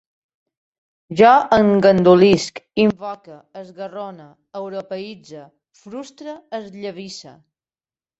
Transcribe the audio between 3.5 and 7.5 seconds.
esgarrone, europeïtze, frustre, esllavisse